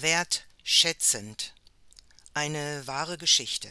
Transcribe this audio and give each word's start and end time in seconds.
Wertschätzend. 0.00 1.54
Eine 2.32 2.84
wahre 2.88 3.16
Geschichte. 3.16 3.70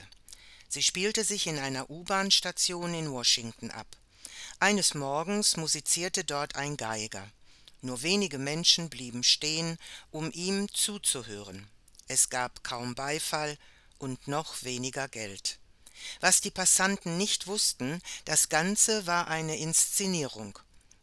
Sie 0.70 0.82
spielte 0.82 1.26
sich 1.26 1.48
in 1.48 1.60
einer 1.60 1.90
U-Bahn-Station 1.90 2.94
in 2.94 3.12
Washington 3.12 3.72
ab. 3.72 3.88
Eines 4.58 4.94
Morgens 4.94 5.58
musizierte 5.58 6.24
dort 6.24 6.56
ein 6.56 6.78
Geiger. 6.78 7.30
Nur 7.82 8.04
wenige 8.04 8.38
Menschen 8.38 8.90
blieben 8.90 9.24
stehen, 9.24 9.78
um 10.12 10.32
ihm 10.32 10.74
zuzuhören. 10.74 11.68
Es 12.08 12.30
gab 12.30 12.64
kaum 12.64 12.96
Beifall 12.96 13.58
und 13.98 14.26
noch 14.30 14.64
weniger 14.64 15.10
Geld. 15.10 15.60
Was 16.22 16.40
die 16.40 16.52
Passanten 16.52 17.18
nicht 17.18 17.48
wussten, 17.48 18.02
das 18.24 18.48
Ganze 18.48 19.06
war 19.08 19.28
eine 19.28 19.58
Inszenierung. 19.58 20.58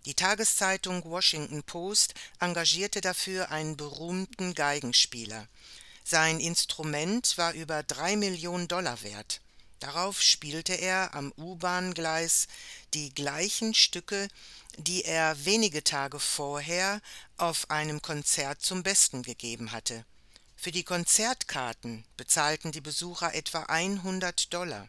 Die 0.06 0.14
Tageszeitung 0.14 1.04
Washington 1.04 1.62
Post 1.62 2.14
engagierte 2.38 3.02
dafür 3.02 3.50
einen 3.50 3.76
berühmten 3.76 4.54
Geigenspieler. 4.54 5.46
Sein 6.04 6.40
Instrument 6.40 7.36
war 7.36 7.52
über 7.52 7.82
drei 7.82 8.16
Millionen 8.16 8.66
Dollar 8.66 9.02
wert. 9.02 9.40
Darauf 9.78 10.20
spielte 10.20 10.74
er 10.74 11.14
am 11.14 11.32
U-Bahn-Gleis 11.36 12.48
die 12.94 13.14
gleichen 13.14 13.74
Stücke, 13.74 14.28
die 14.76 15.04
er 15.04 15.44
wenige 15.44 15.84
Tage 15.84 16.18
vorher 16.18 17.00
auf 17.36 17.70
einem 17.70 18.00
Konzert 18.00 18.62
zum 18.62 18.82
Besten 18.82 19.22
gegeben 19.22 19.72
hatte. 19.72 20.04
Für 20.56 20.72
die 20.72 20.84
Konzertkarten 20.84 22.04
bezahlten 22.16 22.72
die 22.72 22.82
Besucher 22.82 23.34
etwa 23.34 23.62
100 23.62 24.52
Dollar. 24.52 24.88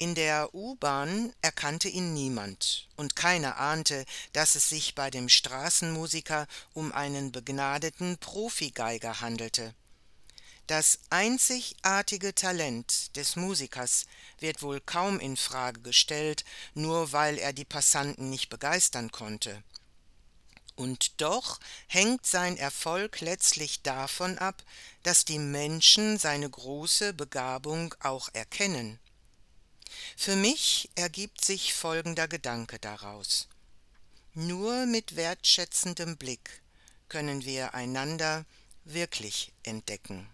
In 0.00 0.14
der 0.14 0.54
U-Bahn 0.54 1.34
erkannte 1.42 1.90
ihn 1.90 2.14
niemand, 2.14 2.88
und 2.96 3.16
keiner 3.16 3.58
ahnte, 3.58 4.06
dass 4.32 4.54
es 4.54 4.70
sich 4.70 4.94
bei 4.94 5.10
dem 5.10 5.28
Straßenmusiker 5.28 6.46
um 6.72 6.90
einen 6.90 7.32
begnadeten 7.32 8.16
Profigeiger 8.16 9.20
handelte. 9.20 9.74
Das 10.68 11.00
einzigartige 11.10 12.34
Talent 12.34 13.14
des 13.14 13.36
Musikers 13.36 14.06
wird 14.38 14.62
wohl 14.62 14.80
kaum 14.80 15.20
in 15.20 15.36
Frage 15.36 15.82
gestellt, 15.82 16.46
nur 16.72 17.12
weil 17.12 17.36
er 17.36 17.52
die 17.52 17.66
Passanten 17.66 18.30
nicht 18.30 18.48
begeistern 18.48 19.12
konnte. 19.12 19.62
Und 20.76 21.20
doch 21.20 21.60
hängt 21.88 22.24
sein 22.24 22.56
Erfolg 22.56 23.20
letztlich 23.20 23.82
davon 23.82 24.38
ab, 24.38 24.62
dass 25.02 25.26
die 25.26 25.38
Menschen 25.38 26.18
seine 26.18 26.48
große 26.48 27.12
Begabung 27.12 27.94
auch 28.00 28.30
erkennen. 28.32 28.98
Für 30.22 30.36
mich 30.36 30.90
ergibt 30.96 31.42
sich 31.42 31.72
folgender 31.72 32.28
Gedanke 32.28 32.78
daraus. 32.78 33.48
Nur 34.34 34.84
mit 34.84 35.16
wertschätzendem 35.16 36.18
Blick 36.18 36.60
können 37.08 37.46
wir 37.46 37.72
einander 37.72 38.44
wirklich 38.84 39.50
entdecken. 39.62 40.28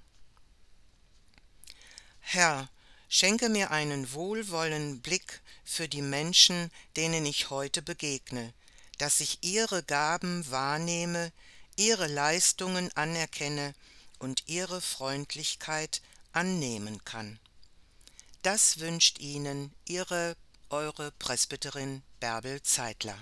Herr, 2.18 2.68
schenke 3.08 3.48
mir 3.48 3.70
einen 3.70 4.12
wohlwollenden 4.12 5.02
Blick 5.02 5.40
für 5.64 5.86
die 5.86 6.02
Menschen, 6.02 6.72
denen 6.96 7.24
ich 7.24 7.50
heute 7.50 7.80
begegne, 7.80 8.52
dass 8.98 9.20
ich 9.20 9.38
ihre 9.42 9.84
Gaben 9.84 10.50
wahrnehme, 10.50 11.32
ihre 11.76 12.08
Leistungen 12.08 12.90
anerkenne 12.96 13.72
und 14.18 14.48
ihre 14.48 14.80
Freundlichkeit 14.80 16.02
annehmen 16.32 17.04
kann. 17.04 17.38
Das 18.46 18.78
wünscht 18.78 19.18
Ihnen 19.18 19.72
Ihre 19.88 20.36
eure 20.70 21.10
Presbyterin 21.18 22.04
Bärbel 22.20 22.62
Zeitler. 22.62 23.18